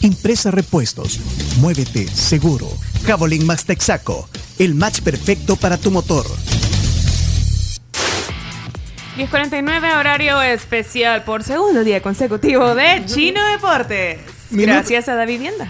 Impresa 0.00 0.50
Repuestos. 0.50 1.18
Muévete 1.58 2.06
seguro. 2.08 2.68
Javelin 3.06 3.46
Max 3.46 3.64
Texaco. 3.64 4.28
El 4.58 4.74
match 4.74 5.00
perfecto 5.00 5.56
para 5.56 5.76
tu 5.76 5.90
motor. 5.90 6.24
10.49, 9.16 9.98
horario 9.98 10.42
especial 10.42 11.24
por 11.24 11.42
segundo 11.42 11.82
día 11.84 12.02
consecutivo 12.02 12.74
de 12.74 13.02
Chino 13.06 13.40
Deportes. 13.50 14.18
Gracias 14.50 15.08
a 15.08 15.14
Da 15.14 15.24
Vivienda. 15.24 15.68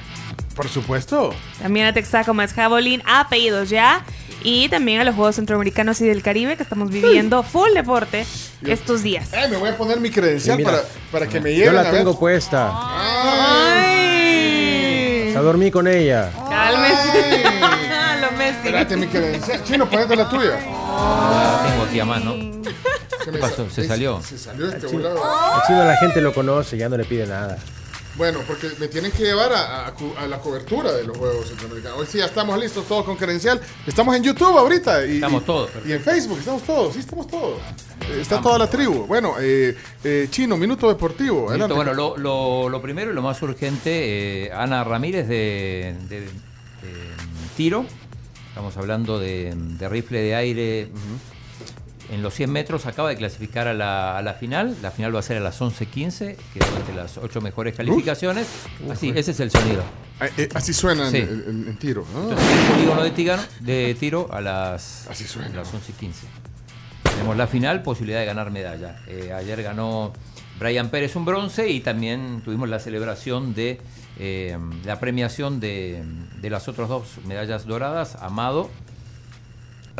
Por 0.56 0.68
supuesto. 0.68 1.32
También 1.62 1.86
a 1.86 1.92
Texaco 1.92 2.34
más 2.34 2.52
Javelin, 2.52 3.02
a 3.06 3.28
pedidos 3.28 3.70
ya. 3.70 4.04
Y 4.42 4.68
también 4.68 5.00
a 5.00 5.04
los 5.04 5.14
Juegos 5.14 5.36
Centroamericanos 5.36 6.00
y 6.00 6.06
del 6.06 6.22
Caribe 6.22 6.56
que 6.56 6.62
estamos 6.62 6.90
viviendo 6.90 7.42
full 7.42 7.70
deporte 7.74 8.26
estos 8.64 9.02
días. 9.02 9.30
Ay, 9.32 9.50
me 9.50 9.56
voy 9.56 9.70
a 9.70 9.76
poner 9.76 9.98
mi 9.98 10.10
credencial 10.10 10.56
Sí, 10.56 10.62
mira. 10.64 10.78
para, 10.78 10.88
para 11.10 11.28
que 11.28 11.40
me 11.40 11.50
Yo 11.52 11.58
lleven 11.58 11.74
la 11.74 11.80
a 11.80 11.84
ver. 11.84 11.94
tengo 11.94 12.18
puesta. 12.18 12.70
¡Ay! 12.72 13.95
A 15.36 15.40
dormir 15.40 15.70
con 15.72 15.86
ella. 15.86 16.30
Cálmese. 16.48 17.44
Ay. 17.62 18.20
Lo 18.20 18.30
Messi. 18.32 18.56
Espérate 18.56 18.96
mi 18.96 19.06
credencial. 19.06 19.62
Chino, 19.64 19.88
ponete 19.88 20.16
la 20.16 20.28
tuya. 20.28 20.58
Tengo 20.58 21.82
aquí 21.86 22.00
a 22.00 22.04
mano. 22.04 22.34
¿Qué 23.24 23.30
¿Qué 23.30 23.38
pasó? 23.38 23.68
¿Se 23.68 23.86
salió? 23.86 24.22
Se 24.22 24.38
salió 24.38 24.68
este 24.68 24.86
volado. 24.86 25.16
El 25.16 25.62
chino 25.66 25.84
la 25.84 25.96
gente 25.96 26.20
lo 26.20 26.32
conoce, 26.32 26.78
ya 26.78 26.88
no 26.88 26.96
le 26.96 27.04
pide 27.04 27.26
nada. 27.26 27.58
Bueno, 28.16 28.40
porque 28.46 28.70
me 28.78 28.88
tienen 28.88 29.12
que 29.12 29.22
llevar 29.22 29.52
a, 29.52 29.86
a 29.88 29.92
cu- 29.94 30.14
a 30.18 30.26
la 30.26 30.38
cobertura 30.38 30.90
de 30.92 31.04
los 31.04 31.18
Juegos 31.18 31.48
Centroamericanos. 31.48 31.98
Hoy 31.98 32.06
sí 32.10 32.16
ya 32.18 32.24
estamos 32.26 32.58
listos 32.58 32.86
todos 32.88 33.04
con 33.04 33.16
credencial. 33.16 33.60
Estamos 33.86 34.16
en 34.16 34.22
YouTube 34.22 34.56
ahorita. 34.56 35.04
Y, 35.06 35.16
Estamos 35.16 35.44
todos, 35.44 35.70
Y 35.86 35.92
en 35.92 36.00
Facebook, 36.00 36.38
estamos 36.38 36.62
todos. 36.62 36.94
Sí, 36.94 37.00
estamos 37.00 37.26
todos. 37.26 37.58
Eh, 38.10 38.18
está 38.22 38.40
toda 38.40 38.58
la 38.58 38.70
tribu. 38.70 39.06
Bueno, 39.06 39.34
eh, 39.38 39.76
eh, 40.02 40.28
Chino, 40.30 40.56
Minuto 40.56 40.88
Deportivo. 40.88 41.50
Adelante. 41.50 41.74
Bueno, 41.74 41.92
lo, 41.92 42.16
lo- 42.16 42.68
lo 42.70 42.80
primero 42.80 43.10
y 43.10 43.14
lo 43.14 43.20
más 43.20 43.40
urgente, 43.42 44.46
eh, 44.46 44.52
Ana 44.52 44.82
Ramírez 44.82 45.28
de, 45.28 45.94
de- 46.08 46.20
de 46.20 46.30
tiro. 47.56 47.84
Estamos 48.48 48.74
hablando 48.78 49.18
de, 49.18 49.52
de 49.54 49.88
rifle 49.90 50.22
de 50.22 50.34
aire. 50.34 50.88
En 52.10 52.22
los 52.22 52.34
100 52.34 52.50
metros 52.52 52.86
acaba 52.86 53.08
de 53.08 53.16
clasificar 53.16 53.66
a 53.66 53.74
la, 53.74 54.16
a 54.16 54.22
la 54.22 54.34
final. 54.34 54.76
La 54.80 54.90
final 54.92 55.14
va 55.14 55.18
a 55.18 55.22
ser 55.22 55.38
a 55.38 55.40
las 55.40 55.60
11.15, 55.60 56.36
que 56.52 56.58
es 56.60 56.66
entre 56.76 56.94
las 56.94 57.18
8 57.18 57.40
mejores 57.40 57.74
calificaciones. 57.74 58.46
Así, 58.90 59.12
ese 59.14 59.32
es 59.32 59.40
el 59.40 59.50
sonido. 59.50 59.82
Eh, 60.20 60.30
eh, 60.38 60.48
así 60.54 60.72
suena 60.72 61.06
en- 61.06 61.10
Sí. 61.10 61.16
en, 61.18 61.28
en- 61.48 61.68
en 61.68 61.76
tiro. 61.78 62.06
Entonces, 62.14 62.46
el 62.48 62.72
polígono 62.74 63.02
de, 63.02 63.10
Tigano- 63.10 63.42
de 63.60 63.96
tiro 63.98 64.28
a 64.32 64.40
las, 64.40 65.08
Así 65.08 65.24
suena. 65.24 65.48
a 65.48 65.56
las 65.56 65.74
11.15. 65.74 66.12
Tenemos 67.02 67.36
la 67.36 67.46
final, 67.48 67.82
posibilidad 67.82 68.20
de 68.20 68.26
ganar 68.26 68.50
medalla. 68.52 69.00
Eh, 69.08 69.32
ayer 69.32 69.62
ganó 69.62 70.12
Brian 70.60 70.90
Pérez 70.90 71.16
un 71.16 71.24
bronce 71.24 71.68
y 71.68 71.80
también 71.80 72.40
tuvimos 72.44 72.68
la 72.68 72.78
celebración 72.78 73.52
de 73.54 73.80
eh, 74.18 74.56
la 74.84 75.00
premiación 75.00 75.58
de, 75.60 76.02
de 76.40 76.50
las 76.50 76.68
otras 76.68 76.88
dos 76.88 77.04
medallas 77.26 77.66
doradas, 77.66 78.16
Amado 78.20 78.70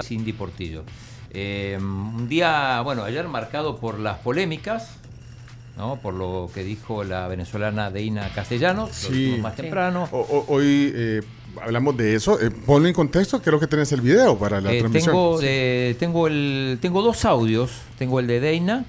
y 0.01 0.03
Cindy 0.05 0.33
Portillo. 0.33 0.85
Eh, 1.39 1.77
un 1.79 2.29
día, 2.31 2.81
bueno, 2.81 3.05
ayer 3.05 3.29
marcado 3.29 3.77
por 3.77 3.99
las 3.99 4.17
polémicas, 4.21 4.89
¿no? 5.77 5.97
por 5.97 6.15
lo 6.15 6.51
que 6.55 6.65
dijo 6.65 7.05
la 7.05 7.29
venezolana 7.29 7.91
Deina 7.91 8.31
Castellanos, 8.35 8.93
Sí. 8.93 9.37
más 9.43 9.55
temprano. 9.55 10.09
O- 10.13 10.19
o- 10.21 10.45
hoy 10.49 10.93
eh, 10.95 11.21
hablamos 11.61 11.95
de 11.99 12.15
eso. 12.15 12.41
Eh, 12.41 12.51
ponlo 12.51 12.89
en 12.89 12.95
contexto. 12.95 13.43
Creo 13.43 13.61
que 13.61 13.67
tenés 13.67 13.93
el 13.93 14.01
video 14.01 14.39
para 14.39 14.63
la 14.63 14.73
Eh, 14.73 14.79
transmisión. 14.79 15.13
tengo, 15.15 15.39
eh, 15.43 15.95
tengo, 15.99 16.27
el, 16.27 16.79
tengo 16.81 17.03
dos 17.03 17.23
audios. 17.27 17.71
Tengo 17.99 18.19
el 18.19 18.27
de 18.29 18.41
Deina 18.41 18.87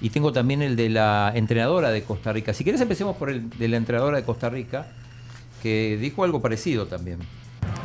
y 0.00 0.10
tengo 0.10 0.32
también 0.32 0.62
el 0.62 0.76
de 0.76 0.90
la 0.90 1.32
entrenadora 1.34 1.90
de 1.90 2.04
Costa 2.04 2.32
Rica. 2.32 2.54
Si 2.54 2.62
quieres 2.62 2.80
empecemos 2.80 3.16
por 3.16 3.28
el 3.28 3.50
de 3.50 3.66
la 3.66 3.76
entrenadora 3.76 4.18
de 4.18 4.22
Costa 4.22 4.48
Rica, 4.48 4.86
que 5.64 5.98
dijo 6.00 6.22
algo 6.22 6.40
parecido 6.40 6.86
también. 6.86 7.18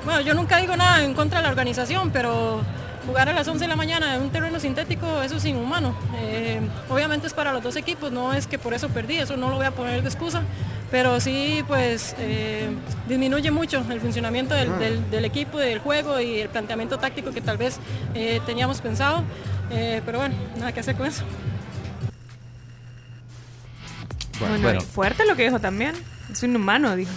Bueno, 0.06 0.22
yo 0.22 0.36
nunca 0.36 0.58
digo 0.58 0.78
nada 0.78 1.04
en 1.04 1.16
contra 1.16 1.40
de 1.40 1.46
la 1.46 1.50
organización, 1.50 2.12
pero 2.12 2.62
jugar 3.06 3.30
a 3.30 3.34
las 3.34 3.48
11 3.48 3.66
de 3.66 3.68
la 3.68 3.76
mañana 3.76 4.16
en 4.16 4.22
un 4.22 4.30
terreno 4.30 4.60
sintético, 4.60 5.22
eso 5.22 5.36
es 5.38 5.46
inhumano. 5.46 5.96
Eh, 6.18 6.60
obviamente 6.90 7.28
es 7.28 7.34
para 7.34 7.52
los 7.54 7.62
dos 7.64 7.76
equipos, 7.76 8.12
no 8.12 8.34
es 8.34 8.48
que 8.48 8.58
por 8.58 8.74
eso 8.74 8.90
perdí, 8.90 9.18
eso 9.18 9.36
no 9.38 9.50
lo 9.50 9.56
voy 9.58 9.66
a 9.66 9.72
poner 9.72 10.02
de 10.02 10.08
excusa, 10.10 10.42
pero 10.92 11.20
sí 11.20 11.64
pues 11.68 12.16
eh, 12.20 12.70
disminuye 13.08 13.52
mucho 13.52 13.84
el 13.90 14.00
funcionamiento 14.00 14.54
del, 14.56 14.78
del- 14.80 15.10
del 15.12 15.26
equipo, 15.26 15.58
del 15.58 15.80
juego 15.80 16.20
y 16.20 16.40
el 16.40 16.50
planteamiento 16.50 16.98
táctico 16.98 17.32
que 17.32 17.42
tal 17.42 17.58
vez 17.58 17.78
eh, 18.16 18.40
teníamos 18.46 18.80
pensado. 18.82 19.24
Eh, 19.72 20.02
pero 20.06 20.20
bueno, 20.20 20.36
nada 20.58 20.72
que 20.72 20.80
hacer 20.82 20.96
con 20.96 21.08
eso. 21.08 21.24
Bueno, 24.40 24.60
bueno. 24.62 24.82
y 24.82 24.86
fuerte 24.86 25.26
lo 25.26 25.36
que 25.36 25.44
dijo 25.44 25.60
también. 25.60 25.94
Es 26.32 26.44
inhumano, 26.44 26.96
dijo. 26.96 27.12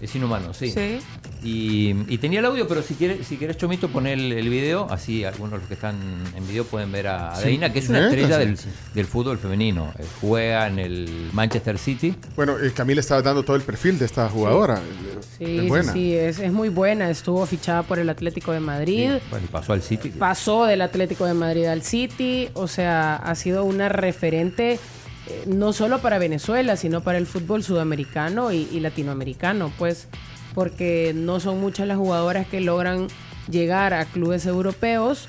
Es 0.00 0.14
inhumano, 0.14 0.54
sí. 0.54 0.70
Sí. 0.70 0.98
Y, 1.42 1.90
y 2.12 2.18
tenía 2.18 2.40
el 2.40 2.46
audio, 2.46 2.66
pero 2.68 2.82
si 2.82 2.94
quieres, 2.94 3.26
si 3.26 3.36
quieres 3.36 3.56
Chomito, 3.56 3.88
poner 3.88 4.18
el, 4.18 4.32
el 4.32 4.48
video, 4.48 4.86
así 4.90 5.24
algunos 5.24 5.52
de 5.52 5.58
los 5.58 5.68
que 5.68 5.74
están 5.74 5.96
en 6.36 6.46
video 6.48 6.64
pueden 6.64 6.90
ver 6.92 7.08
a, 7.08 7.32
a 7.32 7.36
Sí. 7.36 7.44
Deina, 7.46 7.72
que 7.72 7.78
es 7.80 7.88
una 7.88 8.00
Neta, 8.00 8.10
estrella 8.14 8.38
sí, 8.38 8.44
del, 8.66 8.74
del 8.94 9.06
fútbol 9.06 9.38
femenino. 9.38 9.92
Eh, 9.98 10.04
juega 10.20 10.66
en 10.68 10.78
el 10.78 11.30
Manchester 11.32 11.78
City. 11.78 12.14
Bueno, 12.36 12.56
eh, 12.58 12.72
Camila 12.74 13.00
estaba 13.00 13.22
dando 13.22 13.42
todo 13.44 13.56
el 13.56 13.62
perfil 13.62 13.98
de 13.98 14.04
esta 14.06 14.28
jugadora. 14.28 14.76
Eh, 14.78 15.18
Sí, 15.38 15.58
es 15.58 15.68
buena. 15.68 15.92
sí, 15.92 15.98
sí, 16.00 16.14
es, 16.16 16.38
es 16.40 16.52
muy 16.52 16.68
buena. 16.68 17.10
Estuvo 17.10 17.44
fichada 17.46 17.84
por 17.84 17.98
el 18.00 18.08
Atlético 18.10 18.50
de 18.52 18.58
Madrid. 18.60 19.10
Bueno, 19.30 19.46
y 19.48 19.52
pasó 19.52 19.72
al 19.72 19.82
City. 19.82 20.08
Pasó 20.10 20.64
del 20.64 20.80
Atlético 20.82 21.26
de 21.26 21.34
Madrid 21.34 21.66
al 21.66 21.82
City. 21.82 22.48
O 22.54 22.66
sea, 22.66 23.14
ha 23.16 23.34
sido 23.36 23.64
una 23.64 23.88
referente 23.88 24.80
eh, 25.28 25.44
no 25.46 25.72
solo 25.72 25.98
para 26.00 26.18
Venezuela, 26.18 26.76
sino 26.76 27.02
para 27.02 27.18
el 27.18 27.26
fútbol 27.26 27.62
sudamericano 27.62 28.50
y, 28.52 28.68
y 28.72 28.80
latinoamericano, 28.80 29.70
pues, 29.78 30.08
porque 30.54 31.12
no 31.14 31.38
son 31.38 31.60
muchas 31.60 31.86
las 31.86 31.98
jugadoras 31.98 32.46
que 32.46 32.60
logran 32.60 33.08
llegar 33.50 33.94
a 33.94 34.04
clubes 34.06 34.46
europeos 34.46 35.28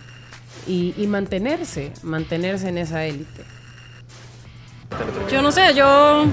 y, 0.68 0.94
y 0.98 1.08
mantenerse, 1.08 1.92
mantenerse 2.04 2.70
en 2.70 2.78
esa 2.78 3.06
élite. 3.06 3.44
Yo 5.32 5.42
no 5.42 5.52
sé, 5.52 5.74
yo, 5.76 6.26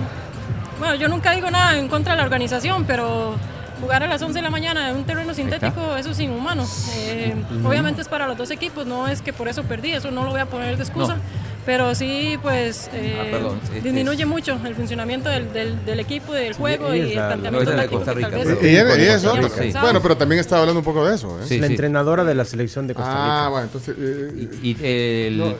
bueno, 0.78 0.94
yo 0.94 1.08
nunca 1.08 1.32
digo 1.32 1.50
nada 1.50 1.78
en 1.78 1.88
contra 1.88 2.12
de 2.12 2.18
la 2.18 2.24
organización, 2.24 2.84
pero 2.86 3.34
jugar 3.80 4.02
a 4.02 4.06
las 4.06 4.22
11 4.22 4.34
de 4.38 4.42
la 4.42 4.50
mañana 4.50 4.90
en 4.90 4.96
un 4.96 5.04
terreno 5.04 5.34
sintético, 5.34 5.96
eso 5.96 6.10
es 6.10 6.20
inhumano. 6.20 6.64
Eh, 6.96 7.34
obviamente 7.64 8.00
es 8.00 8.08
para 8.08 8.26
los 8.26 8.38
dos 8.38 8.50
equipos, 8.50 8.86
no 8.86 9.06
es 9.08 9.20
que 9.20 9.32
por 9.32 9.48
eso 9.48 9.64
perdí, 9.64 9.92
eso 9.92 10.10
no 10.10 10.24
lo 10.24 10.30
voy 10.30 10.40
a 10.40 10.46
poner 10.46 10.76
de 10.76 10.82
excusa, 10.82 11.16
No. 11.16 11.20
Pero 11.66 11.94
sí, 11.94 12.38
pues 12.40 12.88
eh, 12.94 13.18
Ah, 13.20 13.24
perdón, 13.30 13.60
este 13.64 13.80
disminuye 13.82 14.22
es- 14.22 14.28
mucho 14.28 14.58
el 14.64 14.74
funcionamiento 14.74 15.28
del, 15.28 15.52
del- 15.52 15.84
del 15.84 16.00
equipo, 16.00 16.32
del 16.32 16.54
juego 16.54 16.94
y 16.94 17.00
es 17.00 17.08
el 17.10 17.16
la- 17.16 17.26
planteamiento 17.28 17.70
de 17.70 17.76
táctico 17.76 17.96
Costa 17.98 18.14
que 18.14 18.20
tal 18.22 18.30
Rica, 18.32 18.44
vez. 18.44 18.60
Rica, 18.62 19.48
sí. 19.72 19.72
Bueno, 19.82 20.00
pero 20.00 20.16
también 20.16 20.38
estaba 20.40 20.60
hablando 20.62 20.78
un 20.80 20.84
poco 20.84 21.04
de 21.04 21.14
eso. 21.16 21.38
¿eh? 21.40 21.44
Sí, 21.46 21.58
la 21.58 21.66
sí. 21.66 21.72
entrenadora 21.74 22.24
de 22.24 22.34
la 22.34 22.44
selección 22.44 22.86
de 22.86 22.94
Costa 22.94 23.10
Rica. 23.10 23.44
Ah, 23.46 23.48
bueno, 23.50 23.64
entonces. 23.66 23.94
eh, 23.98 24.48
Y 24.62 24.76
el- 24.82 25.56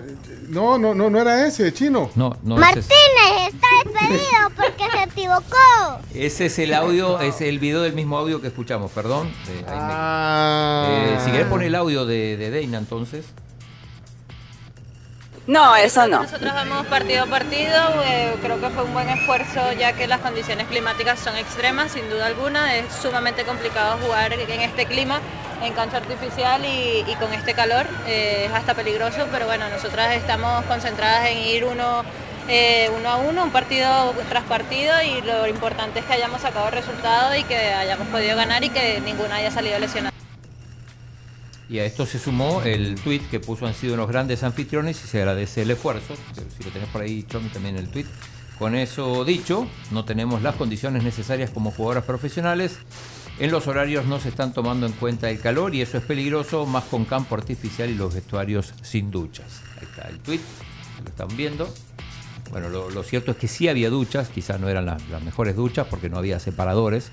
no, 0.48 0.78
no, 0.78 0.94
no, 0.94 1.10
no, 1.10 1.20
era 1.20 1.44
ese, 1.46 1.72
chino. 1.74 2.08
no, 2.14 2.36
no, 2.44 2.54
ese 2.62 2.78
es- 2.80 2.86
Martínez 2.88 3.52
está 3.52 3.66
despedido 3.84 4.50
porque 4.56 4.84
se 4.96 5.02
equivocó. 5.02 6.00
Ese 6.14 6.46
es 6.46 6.58
el 6.60 6.72
audio, 6.72 7.18
es 7.20 7.40
el 7.40 7.58
video 7.58 7.82
del 7.82 7.94
mismo 7.94 8.16
audio 8.16 8.40
que 8.40 8.46
escuchamos, 8.46 8.92
perdón. 8.92 9.26
Eh, 9.26 9.62
me- 9.62 9.64
Ah. 9.66 10.86
Eh, 10.88 11.18
si 11.24 11.30
querés 11.32 11.46
poner 11.48 11.66
el 11.66 11.74
audio 11.74 12.06
de, 12.06 12.36
de 12.36 12.50
Deina 12.50 12.78
entonces. 12.78 13.24
No, 15.46 15.76
eso 15.76 16.08
no. 16.08 16.22
Nosotros 16.22 16.52
vamos 16.52 16.86
partido 16.86 17.22
a 17.22 17.26
partido, 17.26 18.02
eh, 18.04 18.34
creo 18.42 18.60
que 18.60 18.68
fue 18.70 18.82
un 18.82 18.92
buen 18.92 19.08
esfuerzo 19.08 19.72
ya 19.78 19.92
que 19.92 20.08
las 20.08 20.20
condiciones 20.20 20.66
climáticas 20.66 21.20
son 21.20 21.36
extremas, 21.36 21.92
sin 21.92 22.10
duda 22.10 22.26
alguna, 22.26 22.74
es 22.74 22.92
sumamente 22.92 23.44
complicado 23.44 23.96
jugar 24.02 24.32
en 24.32 24.60
este 24.60 24.86
clima, 24.86 25.20
en 25.62 25.72
cancha 25.72 25.98
artificial 25.98 26.64
y, 26.64 27.14
con 27.20 27.32
este 27.32 27.54
calor, 27.54 27.86
eh, 28.08 28.46
es 28.46 28.52
hasta 28.52 28.74
peligroso, 28.74 29.28
pero 29.30 29.46
bueno, 29.46 29.68
nosotras 29.68 30.16
estamos 30.16 30.64
concentradas 30.64 31.28
en 31.28 31.38
ir 31.38 31.64
uno, 31.64 32.02
eh, 32.48 32.90
uno 32.98 33.08
a 33.08 33.16
uno, 33.16 33.44
un 33.44 33.50
partido 33.50 34.14
tras 34.28 34.42
partido 34.44 35.00
y 35.00 35.22
lo 35.22 35.46
importante 35.46 36.00
es 36.00 36.06
que 36.06 36.14
hayamos 36.14 36.40
sacado 36.42 36.66
el 36.66 36.72
resultado 36.72 37.36
y 37.36 37.44
que 37.44 37.56
hayamos 37.56 38.08
podido 38.08 38.36
ganar 38.36 38.64
y 38.64 38.70
que 38.70 39.00
ninguna 39.00 39.36
haya 39.36 39.52
salido 39.52 39.78
lesionada. 39.78 40.15
Y 41.68 41.80
a 41.80 41.84
esto 41.84 42.06
se 42.06 42.18
sumó 42.18 42.62
el 42.62 42.94
tweet 42.94 43.22
que 43.30 43.40
puso 43.40 43.66
han 43.66 43.74
sido 43.74 43.94
unos 43.94 44.08
grandes 44.08 44.42
anfitriones 44.44 45.02
y 45.04 45.08
se 45.08 45.18
agradece 45.18 45.62
el 45.62 45.70
esfuerzo. 45.72 46.14
Si 46.56 46.64
lo 46.64 46.70
tenés 46.70 46.88
por 46.88 47.02
ahí, 47.02 47.24
Chomi, 47.24 47.48
también 47.48 47.76
el 47.76 47.88
tweet. 47.88 48.06
Con 48.58 48.74
eso 48.74 49.24
dicho, 49.24 49.66
no 49.90 50.04
tenemos 50.04 50.42
las 50.42 50.54
condiciones 50.54 51.02
necesarias 51.02 51.50
como 51.50 51.72
jugadoras 51.72 52.04
profesionales. 52.04 52.78
En 53.38 53.50
los 53.50 53.66
horarios 53.66 54.06
no 54.06 54.18
se 54.18 54.30
están 54.30 54.54
tomando 54.54 54.86
en 54.86 54.92
cuenta 54.92 55.28
el 55.28 55.40
calor 55.40 55.74
y 55.74 55.82
eso 55.82 55.98
es 55.98 56.04
peligroso, 56.04 56.64
más 56.64 56.84
con 56.84 57.04
campo 57.04 57.34
artificial 57.34 57.90
y 57.90 57.94
los 57.94 58.14
vestuarios 58.14 58.72
sin 58.80 59.10
duchas. 59.10 59.60
Ahí 59.78 59.88
está 59.90 60.08
el 60.08 60.20
tweet, 60.20 60.40
lo 61.02 61.10
están 61.10 61.36
viendo. 61.36 61.68
Bueno, 62.50 62.70
lo, 62.70 63.02
cierto 63.02 63.32
es 63.32 63.36
que 63.36 63.48
sí 63.48 63.68
había 63.68 63.90
duchas, 63.90 64.28
quizás 64.28 64.58
no 64.60 64.68
eran 64.68 64.86
las 64.86 65.22
mejores 65.22 65.56
duchas 65.56 65.86
porque 65.88 66.08
no 66.08 66.16
había 66.16 66.38
separadores. 66.38 67.10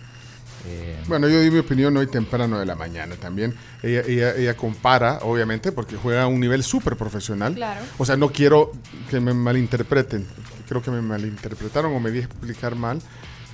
Eh, 0.65 0.97
Bueno, 1.07 1.27
yo 1.27 1.39
di 1.41 1.51
mi 1.51 1.59
opinión 1.59 1.95
hoy 1.97 2.07
temprano 2.07 2.59
de 2.59 2.65
la 2.65 2.75
mañana 2.75 3.15
también. 3.15 3.53
Ella, 3.81 4.01
ella, 4.07 4.35
ella 4.35 4.55
compara, 4.55 5.19
obviamente, 5.23 5.71
porque 5.71 5.95
juega 5.97 6.23
a 6.23 6.27
un 6.27 6.39
nivel 6.39 6.63
súper 6.63 6.95
profesional. 6.95 7.55
Claro. 7.55 7.81
O 7.97 8.05
sea, 8.05 8.15
no 8.17 8.29
quiero 8.31 8.71
que 9.09 9.19
me 9.19 9.33
malinterpreten. 9.33 10.25
Creo 10.67 10.81
que 10.81 10.91
me 10.91 11.01
malinterpretaron 11.01 11.93
o 11.93 11.99
me 11.99 12.11
di 12.11 12.19
a 12.19 12.23
explicar 12.23 12.75
mal. 12.75 13.01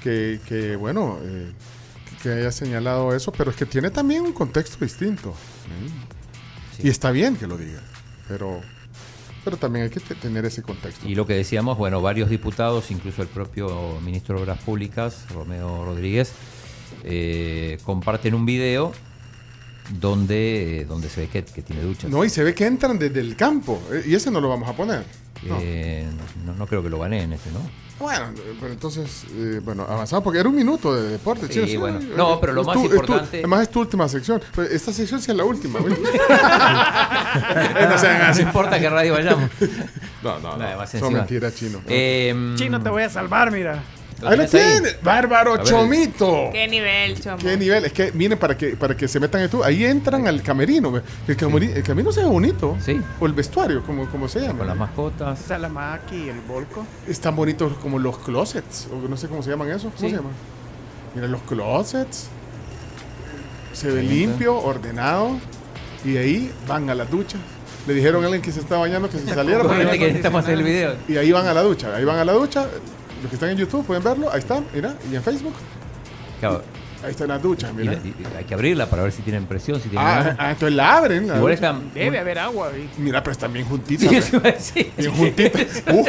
Que, 0.04 0.40
que, 0.48 0.76
bueno, 0.78 1.18
eh, 1.24 1.52
que 2.24 2.30
haya 2.30 2.52
señalado 2.52 3.14
eso, 3.16 3.32
pero 3.32 3.52
es 3.52 3.58
que 3.58 3.66
tiene 3.66 3.90
también 3.90 4.22
un 4.22 4.32
contexto 4.34 4.78
distinto. 4.86 5.30
¿eh? 5.32 6.86
Y 6.86 6.90
está 6.90 7.12
bien 7.12 7.36
que 7.36 7.48
lo 7.48 7.58
diga, 7.58 7.82
pero, 8.28 8.62
pero 9.44 9.58
también 9.58 9.84
hay 9.86 9.90
que 9.90 10.00
te- 10.00 10.16
tener 10.16 10.46
ese 10.46 10.62
contexto. 10.62 11.06
Y 11.06 11.16
lo 11.16 11.26
que 11.26 11.34
decíamos, 11.34 11.78
bueno, 11.78 12.02
varios 12.02 12.30
diputados, 12.30 12.92
incluso 12.92 13.22
el 13.22 13.28
propio 13.28 14.00
ministro 14.02 14.36
de 14.38 14.44
Obras 14.44 14.60
Públicas, 14.60 15.26
Romeo 15.34 15.84
Rodríguez, 15.84 16.32
eh, 17.04 17.78
comparten 17.84 18.34
un 18.34 18.46
video 18.46 18.92
donde, 20.00 20.86
donde 20.88 21.10
se 21.10 21.22
ve 21.22 21.28
que, 21.28 21.44
que 21.44 21.62
tiene 21.62 21.82
duchas. 21.82 22.10
No, 22.12 22.24
y 22.24 22.30
se 22.30 22.44
ve 22.44 22.54
que 22.54 22.66
entran 22.66 23.00
desde 23.00 23.20
el 23.22 23.36
campo, 23.36 23.82
eh, 23.92 24.04
y 24.06 24.16
ese 24.16 24.30
no 24.32 24.40
lo 24.42 24.50
vamos 24.50 24.70
a 24.70 24.74
poner. 24.74 25.04
No. 25.44 25.58
Eh, 25.62 26.06
no, 26.46 26.54
no 26.54 26.68
creo 26.68 26.84
que 26.84 26.90
lo 26.90 27.00
baneen 27.00 27.34
este, 27.34 27.50
¿no? 27.52 27.60
Bueno, 27.98 28.28
eh, 28.38 28.54
pero 28.62 28.72
entonces, 28.72 29.26
eh, 29.36 29.60
bueno, 29.64 29.86
avanzamos 29.90 30.24
porque 30.24 30.40
era 30.40 30.48
un 30.48 30.56
minuto 30.56 30.94
de 30.96 31.10
deporte. 31.10 31.48
Sí, 31.52 31.66
chino, 31.66 31.80
bueno. 31.82 32.00
eh, 32.00 32.14
No, 32.16 32.40
pero 32.40 32.54
lo 32.54 32.62
es 32.62 32.68
más 32.68 32.78
importante- 32.78 33.38
además 33.40 33.62
es 33.64 33.72
tu 33.72 33.80
última 33.82 34.08
sección. 34.08 34.42
Pues 34.56 34.72
esta 34.72 34.94
sección 34.94 35.22
sí 35.22 35.32
es 35.32 35.38
la 35.38 35.44
última. 35.44 35.80
güey. 35.80 35.94
Eh, 37.56 37.88
no 37.90 37.98
sean 37.98 38.22
así. 38.24 38.42
No 38.42 38.48
importa 38.48 38.80
qué 38.80 38.90
radio 38.90 39.14
vayamos. 39.14 39.50
No, 40.24 40.40
no, 40.40 40.52
no. 40.52 40.58
Nada 40.58 40.78
más 40.78 40.90
Son 40.92 41.00
encima. 41.02 41.20
mentiras, 41.20 41.56
chino. 41.56 41.80
Eh, 41.88 42.54
Chino, 42.56 42.82
te 42.82 42.90
voy 42.90 43.04
a 43.04 43.10
salvar, 43.10 43.52
mira. 43.52 43.84
Ahí 44.28 44.38
lo 44.38 44.46
tienes 44.46 44.54
ahí? 44.54 44.82
tiene. 44.82 44.98
Bárbaro. 45.02 45.64
Chomito. 45.64 46.50
¿Qué 46.52 46.68
nivel, 46.68 47.20
chomo? 47.22 47.38
¿Qué 47.38 47.56
nivel? 47.58 47.86
Es 47.86 47.94
que, 47.94 48.12
miren, 48.12 48.38
para 48.38 48.58
que, 48.58 48.76
para 48.76 48.96
que 48.98 49.08
se 49.08 49.20
metan 49.20 49.42
en 49.42 49.50
tú. 49.50 49.64
Ahí 49.64 49.86
entran 49.86 50.28
al 50.28 50.42
camerino. 50.44 51.02
El, 51.28 51.38
cameri- 51.38 51.74
el 51.76 51.84
camerino 51.84 52.12
se 52.12 52.22
ve 52.22 52.28
bonito. 52.28 52.76
Sí. 52.84 53.00
O 53.20 53.26
el 53.26 53.34
vestuario, 53.34 53.84
como, 53.84 54.10
como 54.10 54.28
se 54.28 54.42
llama. 54.42 54.58
Con 54.60 54.68
las 54.68 54.78
mascotas. 54.78 55.40
Salamaki, 55.40 56.30
el 56.30 56.40
Volco. 56.42 56.86
Están 57.08 57.36
bonitos 57.36 57.74
como 57.78 57.98
los 58.00 58.18
closets. 58.20 58.88
O 58.92 59.08
no 59.08 59.16
sé 59.18 59.28
cómo 59.28 59.42
se 59.44 59.50
llaman 59.52 59.70
eso. 59.72 59.84
¿Cómo 59.90 59.98
Sí. 59.98 60.10
se 60.10 60.16
llaman? 60.18 60.34
Mira, 61.16 61.28
los 61.28 61.42
closets. 61.44 62.28
Se 63.74 63.90
ve 63.90 64.04
limpio, 64.04 64.58
ordenado. 64.58 65.38
Y 66.04 66.12
de 66.12 66.20
ahí 66.20 66.52
van 66.68 66.90
a 66.90 66.96
la 66.96 67.06
ducha. 67.06 67.38
Le 67.88 67.94
dijeron 67.94 68.22
a 68.24 68.26
alguien 68.28 68.42
que 68.42 68.52
se 68.52 68.60
está 68.60 68.78
bañando 68.78 69.10
que 69.10 69.18
se 69.18 69.26
saliera. 69.34 69.64
que 69.64 69.98
necesitamos 70.00 70.44
hacer 70.44 70.56
el 70.56 70.64
video. 70.64 70.96
Y 71.08 71.18
ahí 71.18 71.32
van 71.32 71.48
a 71.48 71.54
la 71.54 71.62
ducha. 71.62 71.96
Ahí 71.96 72.04
van 72.06 72.18
a 72.18 72.26
la 72.26 72.34
ducha. 72.34 72.68
Los 73.22 73.30
que 73.30 73.36
están 73.36 73.50
en 73.50 73.58
YouTube 73.58 73.86
pueden 73.86 74.04
verlo. 74.04 74.32
Ahí 74.32 74.40
están, 74.40 74.66
mira. 74.74 74.96
Y 75.12 75.16
en 75.16 75.24
Facebook. 75.24 75.54
Claro, 76.40 76.64
Ahí 77.04 77.12
están 77.12 77.30
las 77.30 77.42
duchas, 77.42 77.72
y- 77.72 77.74
mira. 77.76 77.94
y- 77.94 78.08
y 78.10 78.38
hay 78.38 78.44
que 78.44 78.54
abrirla 78.54 78.86
para 78.90 79.04
ver 79.04 79.12
si 79.14 79.22
tienen 79.22 79.46
presión, 79.46 79.78
si 79.82 79.88
tienen 79.88 80.06
Ah, 80.06 80.18
agua. 80.20 80.36
ah, 80.38 80.52
entonces 80.52 80.76
la 80.76 80.98
abren. 80.98 81.28
la 81.30 81.38
Igual 81.38 81.56
ducha. 81.56 81.68
están. 81.70 81.94
Debe 81.94 82.20
haber 82.20 82.40
agua 82.40 82.72
ahí. 82.74 82.90
Mira, 82.98 83.24
pero 83.24 83.32
están 83.32 83.54
bien 83.54 83.66
juntitas. 83.66 84.10
Sí. 84.60 84.92
Bien 84.98 85.12
juntitas. 85.16 85.84
Uh, 85.92 86.06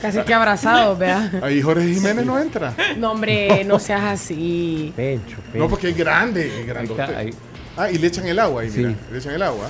Casi 0.00 0.20
que 0.22 0.34
abrazados, 0.34 0.98
vea. 0.98 1.30
ahí 1.42 1.60
Jorge 1.62 1.86
Jiménez 1.94 2.24
no 2.26 2.38
entra. 2.38 2.74
No, 2.96 3.12
hombre, 3.12 3.64
no 3.64 3.78
seas 3.78 4.02
así. 4.02 4.92
Pencho, 4.96 5.36
pencho. 5.36 5.58
No, 5.58 5.68
porque 5.68 5.90
es 5.90 5.96
grande, 5.96 6.46
es 6.62 6.68
está, 6.90 7.18
ahí. 7.18 7.30
Ah, 7.76 7.90
y 7.90 7.98
le 7.98 8.06
echan 8.08 8.26
el 8.26 8.38
agua 8.38 8.62
ahí, 8.62 8.70
Sí. 8.70 8.78
mira. 8.78 8.94
Le 9.10 9.18
echan 9.18 9.34
el 9.34 9.42
agua. 9.42 9.66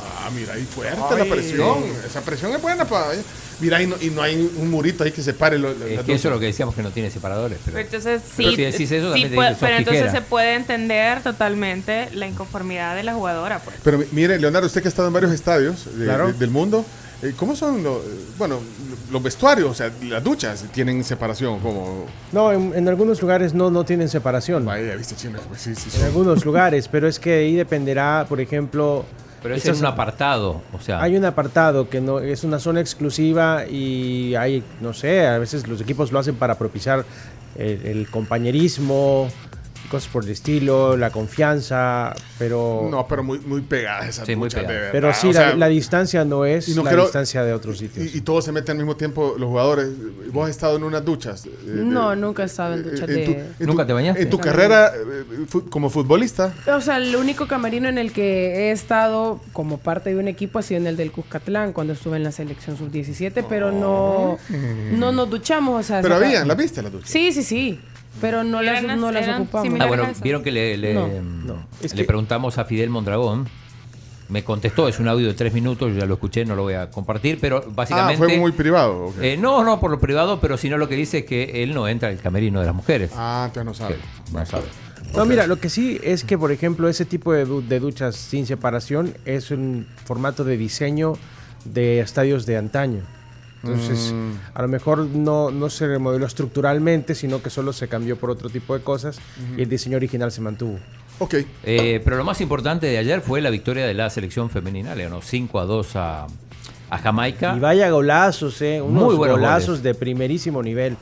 Ah, 0.00 0.30
mira, 0.34 0.54
ahí 0.54 0.64
fuerte 0.64 0.96
la 1.18 1.24
presión. 1.24 1.78
Esa 2.06 2.20
presión 2.22 2.52
es 2.52 2.62
buena 2.62 2.84
para. 2.84 3.12
Mira, 3.60 3.82
y 3.82 3.86
no, 3.88 3.96
y 4.00 4.10
no 4.10 4.22
hay 4.22 4.36
un 4.56 4.70
murito 4.70 5.02
ahí 5.02 5.10
que 5.10 5.20
separe 5.22 5.58
lo, 5.58 5.70
Es 5.70 6.02
que 6.02 6.12
eso 6.14 6.28
es 6.28 6.34
lo 6.34 6.38
que 6.38 6.46
decíamos 6.46 6.74
que 6.76 6.82
no 6.82 6.90
tiene 6.92 7.10
separadores. 7.10 7.58
Pero, 7.64 7.74
Pero 7.76 7.86
entonces 7.86 8.22
Pero 8.36 8.50
sí, 8.50 8.56
si 8.56 8.62
decís 8.62 8.92
eso, 8.92 9.12
sí 9.14 9.26
puede- 9.26 9.56
pero 9.58 9.76
entonces 9.76 10.04
tijera. 10.04 10.20
se 10.20 10.22
puede 10.28 10.54
entender 10.54 11.22
totalmente 11.22 12.08
la 12.12 12.26
inconformidad 12.28 12.94
de 12.94 13.02
la 13.02 13.14
jugadora, 13.14 13.58
pues. 13.58 13.76
Pero 13.82 13.98
mi- 13.98 14.06
mire, 14.12 14.38
Leonardo, 14.38 14.66
usted 14.68 14.80
que 14.82 14.88
ha 14.88 14.90
estado 14.90 15.08
en 15.08 15.14
varios 15.14 15.32
estadios 15.32 15.86
de- 15.98 16.04
Claro. 16.04 16.28
de- 16.28 16.34
del 16.34 16.50
mundo, 16.50 16.84
eh, 17.22 17.32
¿cómo 17.36 17.56
son 17.56 17.82
los, 17.82 18.00
bueno, 18.38 18.60
los 19.10 19.20
vestuarios? 19.20 19.68
O 19.70 19.74
sea, 19.74 19.90
las 20.02 20.22
duchas 20.22 20.64
tienen 20.72 21.02
separación, 21.02 21.58
como. 21.58 22.06
No, 22.30 22.52
en, 22.52 22.72
en 22.76 22.86
algunos 22.88 23.20
lugares 23.20 23.54
no, 23.54 23.72
no 23.72 23.84
tienen 23.84 24.08
separación. 24.08 24.64
Vaya, 24.64 24.94
viste, 24.94 25.16
chino. 25.16 25.40
Pues 25.48 25.62
sí, 25.62 25.74
sí, 25.74 25.90
sí. 25.90 25.98
En 25.98 26.04
algunos 26.04 26.44
lugares, 26.44 26.86
pero 26.86 27.08
es 27.08 27.18
que 27.18 27.32
ahí 27.38 27.56
dependerá, 27.56 28.24
por 28.28 28.40
ejemplo. 28.40 29.04
Pero 29.42 29.54
es 29.54 29.64
en 29.66 29.76
un 29.76 29.86
apartado. 29.86 30.62
O 30.72 30.80
sea, 30.80 31.02
Hay 31.02 31.16
un 31.16 31.24
apartado 31.24 31.88
que 31.88 32.00
no 32.00 32.20
es 32.20 32.44
una 32.44 32.58
zona 32.58 32.80
exclusiva 32.80 33.66
y 33.66 34.34
hay, 34.34 34.62
no 34.80 34.92
sé, 34.92 35.26
a 35.26 35.38
veces 35.38 35.66
los 35.68 35.80
equipos 35.80 36.12
lo 36.12 36.18
hacen 36.18 36.36
para 36.36 36.56
propiciar 36.56 37.04
el, 37.56 37.86
el 37.86 38.10
compañerismo, 38.10 39.28
cosas 39.88 40.08
por 40.12 40.24
el 40.24 40.30
estilo, 40.30 40.96
la 40.96 41.10
confianza, 41.10 42.14
pero 42.38 42.88
No, 42.90 43.06
pero 43.08 43.22
muy, 43.24 43.38
muy 43.40 43.60
pegadas 43.62 44.08
esas 44.08 44.26
Sí, 44.26 44.36
muy 44.36 44.46
duchas, 44.48 44.62
de 44.62 44.66
pegadas. 44.68 44.92
verdad. 44.92 45.10
pero 45.10 45.14
sí, 45.14 45.28
O 45.28 45.32
la, 45.32 45.48
sea, 45.50 45.56
la 45.56 45.68
distancia 45.68 46.24
no 46.24 46.44
es 46.44 46.68
no 46.76 46.84
la 46.84 46.90
creo- 46.90 47.02
distancia 47.04 47.42
de 47.42 47.52
otros 47.52 47.78
sitios. 47.78 48.14
Y, 48.14 48.18
y 48.18 48.20
todos 48.20 48.44
se 48.44 48.52
meten 48.52 48.72
al 48.72 48.78
mismo 48.78 48.96
tiempo, 48.96 49.34
los 49.38 49.48
jugadores. 49.48 49.88
¿Vos 50.32 50.44
has 50.44 50.50
estado 50.50 50.76
en 50.76 50.84
unas 50.84 51.04
duchas? 51.04 51.46
eh, 51.46 51.50
de- 51.64 51.84
No, 51.84 52.14
nunca 52.14 52.42
he 52.42 52.46
estado 52.46 52.74
en 52.74 52.82
duchas 52.84 53.00
en 53.08 53.14
de... 53.14 53.24
tu- 53.24 53.30
en 53.32 53.52
tu- 53.58 53.66
¿Nunca 53.66 53.86
te 53.86 53.92
bañaste? 53.92 54.22
En 54.22 54.30
tu 54.30 54.36
No. 54.38 54.42
carrera 54.44 54.92
eh, 54.94 55.46
como 55.70 55.90
futbolista. 55.90 56.52
O 56.74 56.80
sea, 56.80 56.98
el 56.98 57.14
único 57.16 57.46
camerino 57.48 57.88
en 57.88 57.98
el 57.98 58.12
que 58.12 58.68
he 58.68 58.70
estado 58.72 59.40
como 59.52 59.78
parte 59.78 60.10
de 60.10 60.16
un 60.16 60.28
equipo 60.28 60.58
ha 60.58 60.62
sido 60.62 60.80
en 60.80 60.86
el 60.86 60.96
del 60.96 61.10
Cuscatlán, 61.12 61.72
cuando 61.72 61.94
estuve 61.94 62.16
en 62.18 62.24
la 62.24 62.32
selección 62.32 62.76
sub-17, 62.76 63.44
pero 63.48 63.72
no, 63.72 64.38
no 64.92 65.12
nos 65.12 65.30
duchamos, 65.30 65.80
o 65.80 65.82
sea... 65.82 66.00
Pero 66.02 66.16
habían, 66.16 66.46
¿las 66.46 66.56
viste 66.56 66.82
las 66.82 66.92
duchas? 66.92 67.10
Sí, 67.10 67.32
sí, 67.32 67.42
sí, 67.42 67.80
pero 68.20 68.44
no 68.44 68.62
las, 68.62 68.82
Eran- 68.82 69.00
no 69.00 69.10
las 69.10 69.28
ocupamos. 69.40 69.74
Ah, 69.80 69.86
bueno, 69.86 70.04
vieron 70.22 70.42
que 70.42 70.50
le, 70.50 70.76
le, 70.76 70.94
No, 70.94 71.08
no. 71.22 71.66
Es 71.82 71.92
le 71.94 72.02
que- 72.02 72.06
preguntamos 72.06 72.58
a 72.58 72.64
Fidel 72.64 72.90
Mondragón. 72.90 73.48
Me 74.28 74.44
contestó, 74.44 74.88
es 74.88 74.98
un 75.00 75.08
audio 75.08 75.26
de 75.26 75.32
tres 75.32 75.54
minutos, 75.54 75.90
yo 75.90 76.00
ya 76.00 76.04
lo 76.04 76.12
escuché, 76.14 76.44
no 76.44 76.54
lo 76.54 76.62
voy 76.64 76.74
a 76.74 76.90
compartir, 76.90 77.38
pero 77.40 77.64
Ah, 77.66 77.70
básicamente... 77.74 78.18
fue 78.18 78.36
muy 78.36 78.52
privado. 78.52 79.14
Eh, 79.22 79.38
no, 79.40 79.64
no, 79.64 79.80
por 79.80 79.90
lo 79.90 79.98
privado, 79.98 80.38
pero 80.38 80.58
sino 80.58 80.76
lo 80.76 80.86
que 80.86 80.96
dice 80.96 81.18
es 81.20 81.24
que 81.24 81.62
él 81.62 81.72
no 81.74 81.88
entra 81.88 82.10
al 82.10 82.18
camerino 82.18 82.60
de 82.60 82.66
las 82.66 82.74
mujeres. 82.74 83.10
Ah, 83.16 83.44
entonces 83.46 83.64
no 83.64 83.72
sabe. 83.72 83.96
no 84.30 84.44
sabe. 84.44 84.64
No, 85.16 85.24
mira, 85.24 85.46
lo 85.46 85.56
que 85.56 85.70
sí 85.70 85.98
es 86.04 86.24
que, 86.24 86.36
por 86.36 86.52
ejemplo, 86.52 86.90
ese 86.90 87.06
tipo 87.06 87.32
de, 87.32 87.46
du- 87.46 87.66
de 87.66 87.80
duchas 87.80 88.16
sin 88.16 88.44
separación 88.44 89.14
es 89.24 89.50
un 89.50 89.86
formato 90.04 90.44
de 90.44 90.58
diseño 90.58 91.14
de 91.64 92.00
estadios 92.00 92.44
de 92.44 92.58
antaño. 92.58 93.00
Entonces, 93.64 94.12
Mm. 94.12 94.32
a 94.54 94.62
lo 94.62 94.68
mejor 94.68 94.98
no, 95.00 95.50
no 95.50 95.68
se 95.68 95.86
remodeló 95.88 96.26
estructuralmente, 96.26 97.14
sino 97.14 97.42
que 97.42 97.50
solo 97.50 97.72
se 97.72 97.88
cambió 97.88 98.16
por 98.16 98.30
otro 98.30 98.48
tipo 98.50 98.76
de 98.76 98.84
cosas 98.84 99.18
y 99.56 99.62
el 99.62 99.68
diseño 99.68 99.96
original 99.96 100.30
se 100.30 100.40
mantuvo. 100.40 100.78
Ok. 101.18 101.34
Eh, 101.64 102.00
pero 102.04 102.16
lo 102.16 102.22
más 102.24 102.40
importante 102.40 102.86
de 102.86 102.98
ayer 102.98 103.20
fue 103.20 103.40
la 103.40 103.50
victoria 103.50 103.84
de 103.86 103.94
la 103.94 104.08
selección 104.10 104.48
femenina, 104.50 104.94
le 104.94 105.04
ganó 105.04 105.20
5 105.20 105.58
a 105.58 105.64
2 105.64 105.96
a, 105.96 106.26
a 106.90 106.98
Jamaica. 106.98 107.54
Y 107.56 107.60
vaya 107.60 107.90
golazos, 107.90 108.62
¿eh? 108.62 108.80
Unos 108.80 109.02
Muy 109.04 109.16
buenos 109.16 109.38
golazos 109.38 109.66
goles. 109.68 109.82
de 109.82 109.94
primerísimo 109.94 110.62
nivel. 110.62 110.96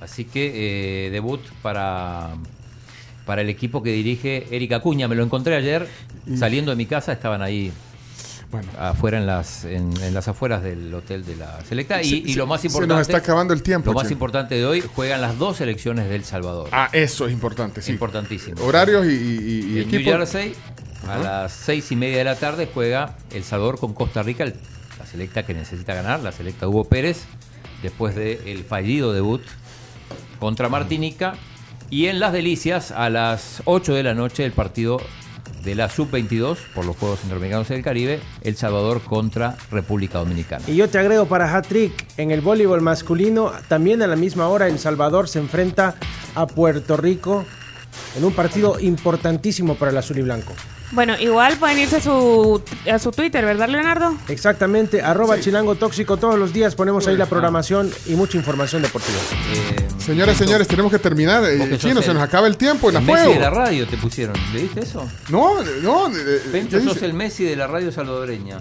Así 0.00 0.24
que 0.24 1.06
eh, 1.06 1.10
debut 1.10 1.40
para, 1.62 2.30
para 3.26 3.42
el 3.42 3.48
equipo 3.48 3.80
que 3.82 3.92
dirige 3.92 4.46
Erika 4.50 4.76
Acuña. 4.76 5.06
Me 5.06 5.14
lo 5.14 5.22
encontré 5.22 5.54
ayer 5.54 5.86
saliendo 6.36 6.72
de 6.72 6.76
mi 6.76 6.86
casa, 6.86 7.12
estaban 7.12 7.42
ahí 7.42 7.70
Bueno. 8.50 8.68
afuera 8.78 9.18
en 9.18 9.26
las, 9.26 9.64
en, 9.64 9.92
en 10.02 10.12
las 10.12 10.26
afueras 10.26 10.62
del 10.62 10.92
hotel 10.92 11.24
de 11.24 11.36
la 11.36 11.60
Selecta. 11.64 12.02
Y, 12.02 12.10
Se- 12.10 12.16
y 12.16 12.34
lo 12.34 12.46
más 12.46 12.64
importante. 12.64 12.94
Se 12.94 12.98
nos 12.98 13.08
está 13.08 13.18
acabando 13.18 13.54
el 13.54 13.62
tiempo. 13.62 13.90
Lo 13.90 13.94
más 13.94 14.08
che. 14.08 14.12
importante 14.12 14.56
de 14.56 14.66
hoy 14.66 14.80
juegan 14.80 15.20
las 15.20 15.38
dos 15.38 15.58
selecciones 15.58 16.08
del 16.10 16.24
Salvador. 16.24 16.68
Ah, 16.72 16.88
eso 16.92 17.26
es 17.26 17.32
importante, 17.32 17.80
sí. 17.80 17.92
Importantísimo. 17.92 18.60
Horarios 18.64 19.06
y, 19.06 19.10
y, 19.10 19.12
y 19.14 19.78
en 19.82 19.88
New 19.90 20.00
equipo. 20.00 20.10
Jersey, 20.10 20.54
a 21.08 21.18
las 21.18 21.52
seis 21.52 21.92
y 21.92 21.96
media 21.96 22.18
de 22.18 22.24
la 22.24 22.34
tarde, 22.36 22.68
juega 22.72 23.16
El 23.32 23.44
Salvador 23.44 23.78
con 23.78 23.94
Costa 23.94 24.22
Rica, 24.22 24.42
el- 24.44 24.54
la 24.98 25.06
selecta 25.06 25.44
que 25.46 25.54
necesita 25.54 25.94
ganar, 25.94 26.20
la 26.20 26.32
selecta 26.32 26.66
Hugo 26.68 26.84
Pérez, 26.84 27.22
después 27.82 28.14
del 28.16 28.64
fallido 28.64 29.12
debut 29.12 29.42
contra 30.40 30.68
Martinica. 30.68 31.34
Y 31.88 32.06
en 32.06 32.20
Las 32.20 32.32
Delicias, 32.32 32.90
a 32.92 33.10
las 33.10 33.62
8 33.64 33.94
de 33.94 34.02
la 34.02 34.14
noche, 34.14 34.44
el 34.44 34.52
partido 34.52 35.00
de 35.62 35.74
la 35.74 35.88
Sub-22 35.88 36.56
por 36.74 36.84
los 36.84 36.96
Juegos 36.96 37.20
Centroamericanos 37.20 37.68
del 37.68 37.82
Caribe, 37.82 38.20
El 38.42 38.56
Salvador 38.56 39.02
contra 39.02 39.56
República 39.70 40.18
Dominicana. 40.18 40.64
Y 40.66 40.76
yo 40.76 40.88
te 40.88 40.98
agrego 40.98 41.26
para 41.26 41.54
hat-trick 41.54 41.92
en 42.16 42.30
el 42.30 42.40
voleibol 42.40 42.80
masculino, 42.80 43.52
también 43.68 44.02
a 44.02 44.06
la 44.06 44.16
misma 44.16 44.48
hora 44.48 44.68
El 44.68 44.78
Salvador 44.78 45.28
se 45.28 45.38
enfrenta 45.38 45.94
a 46.34 46.46
Puerto 46.46 46.96
Rico 46.96 47.44
en 48.16 48.24
un 48.24 48.32
partido 48.32 48.78
importantísimo 48.80 49.74
para 49.74 49.90
el 49.90 49.98
azul 49.98 50.18
y 50.18 50.22
blanco. 50.22 50.52
Bueno, 50.92 51.16
igual 51.20 51.56
pueden 51.56 51.78
irse 51.78 51.96
a 51.96 52.00
su, 52.00 52.60
a 52.92 52.98
su 52.98 53.12
Twitter, 53.12 53.44
¿verdad, 53.44 53.68
Leonardo? 53.68 54.16
Exactamente, 54.28 55.00
arroba 55.02 55.38
chilango 55.38 55.76
tóxico. 55.76 56.16
Todos 56.16 56.36
los 56.36 56.52
días 56.52 56.74
ponemos 56.74 57.06
ahí 57.06 57.16
la 57.16 57.26
programación 57.26 57.88
y 58.06 58.14
mucha 58.16 58.36
información 58.36 58.82
deportiva. 58.82 59.18
Señoras, 60.04 60.36
señores, 60.36 60.66
tenemos 60.66 60.90
que 60.90 60.98
terminar. 60.98 61.44
Eh, 61.44 61.78
Chino, 61.78 62.02
se 62.02 62.12
nos 62.12 62.22
acaba 62.22 62.48
el 62.48 62.56
tiempo 62.56 62.88
en 62.88 62.94
la 62.94 63.00
Messi 63.00 63.32
de 63.34 63.38
la 63.38 63.50
radio 63.50 63.86
te 63.86 63.96
pusieron. 63.98 64.34
¿Leíste 64.52 64.80
eso? 64.80 65.08
No, 65.28 65.62
no. 65.82 66.08
eh, 66.08 66.42
Pencho, 66.50 66.78
¿qué 66.78 66.84
sos 66.84 66.94
dice? 66.94 67.06
el 67.06 67.14
Messi 67.14 67.44
de 67.44 67.54
la 67.54 67.68
radio 67.68 67.92
salvadoreña. 67.92 68.58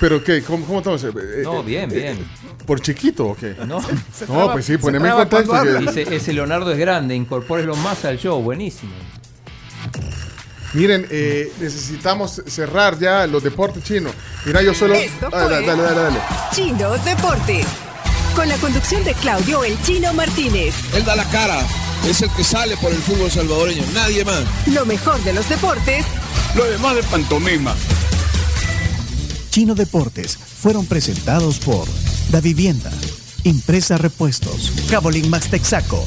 ¿Pero 0.00 0.22
qué? 0.22 0.42
¿Cómo, 0.42 0.64
cómo 0.64 0.78
estamos? 0.78 1.02
Eh, 1.02 1.08
eh, 1.14 1.40
No, 1.42 1.60
eh, 1.60 1.62
bien, 1.66 1.90
eh, 1.90 1.94
bien. 1.94 2.18
¿Por 2.64 2.80
chiquito 2.80 3.26
o 3.26 3.34
qué? 3.36 3.56
No, 3.66 3.80
No, 4.28 4.52
pues 4.52 4.64
sí, 4.66 4.78
poneme 4.78 5.08
en 5.08 5.14
contexto. 5.16 5.62
que- 5.62 5.78
Dice, 5.78 6.14
ese 6.14 6.32
Leonardo 6.32 6.70
es 6.70 6.78
grande, 6.78 7.14
incorpórelo 7.16 7.74
más 7.76 8.04
al 8.04 8.18
show, 8.18 8.40
buenísimo. 8.40 8.92
Miren, 10.74 11.06
eh, 11.10 11.52
necesitamos 11.60 12.42
cerrar 12.46 12.98
ya 12.98 13.26
los 13.26 13.42
deportes 13.42 13.82
chinos. 13.84 14.12
Mira, 14.44 14.60
yo 14.62 14.74
solo. 14.74 14.94
Esto 14.94 15.28
Ah, 15.32 15.44
dale, 15.48 15.66
dale, 15.66 15.82
dale, 15.82 16.00
dale. 16.02 16.18
Chino 16.52 16.90
Deportes. 16.98 17.66
Con 18.34 18.48
la 18.48 18.56
conducción 18.56 19.04
de 19.04 19.14
Claudio 19.14 19.62
El 19.62 19.80
Chino 19.82 20.12
Martínez. 20.12 20.74
Él 20.94 21.04
da 21.04 21.14
la 21.14 21.24
cara, 21.30 21.60
es 22.08 22.20
el 22.22 22.30
que 22.30 22.42
sale 22.42 22.76
por 22.78 22.90
el 22.90 22.98
fútbol 22.98 23.30
salvadoreño, 23.30 23.84
nadie 23.94 24.24
más. 24.24 24.42
Lo 24.66 24.84
mejor 24.84 25.22
de 25.22 25.32
los 25.32 25.48
deportes 25.48 26.04
Lo 26.56 26.64
demás 26.64 26.96
de 26.96 27.02
pantomima. 27.04 27.74
Chino 29.50 29.76
Deportes 29.76 30.36
fueron 30.36 30.84
presentados 30.86 31.60
por 31.60 31.86
Da 32.30 32.40
Vivienda, 32.40 32.90
Impresa 33.44 33.96
Repuestos, 33.98 34.72
Cabolín 34.90 35.30
Max 35.30 35.48
Texaco, 35.48 36.04